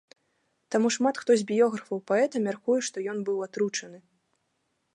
Таму 0.75 0.87
шмат 0.95 1.19
хто 1.23 1.31
з 1.41 1.45
біёграфаў 1.51 2.01
паэта 2.11 2.41
мяркуе, 2.47 2.79
што 2.87 2.97
ён 3.13 3.17
быў 3.27 3.37
атручаны. 3.47 3.99